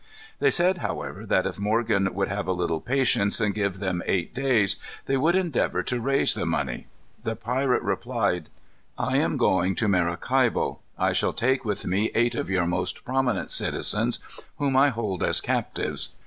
They 0.39 0.49
said, 0.49 0.79
however, 0.79 1.27
that 1.27 1.45
if 1.45 1.59
Morgan 1.59 2.11
would 2.15 2.27
have 2.27 2.47
a 2.47 2.53
little 2.53 2.81
patience 2.81 3.39
and 3.39 3.53
give 3.53 3.77
them 3.77 4.01
eight 4.07 4.33
days, 4.33 4.77
they 5.05 5.15
would 5.15 5.35
endeavor 5.35 5.83
to 5.83 6.01
raise 6.01 6.33
the 6.33 6.47
money. 6.47 6.87
The 7.23 7.35
pirate 7.35 7.83
replied: 7.83 8.49
"I 8.97 9.17
am 9.17 9.37
going 9.37 9.75
to 9.75 9.87
Maracaibo. 9.87 10.79
I 10.97 11.11
shall 11.13 11.33
take 11.33 11.63
with 11.63 11.85
me 11.85 12.09
eight 12.15 12.33
of 12.33 12.49
your 12.49 12.65
most 12.65 13.05
prominent 13.05 13.51
citizens, 13.51 14.17
whom 14.57 14.75
I 14.75 14.89
hold 14.89 15.21
as 15.21 15.39
captives. 15.39 16.09